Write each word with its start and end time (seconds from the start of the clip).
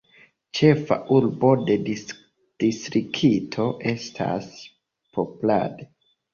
Ĉefa 0.59 0.95
urbo 1.17 1.51
de 1.67 1.75
distrikto 1.91 3.69
estas 3.95 4.51
Poprad. 5.15 5.89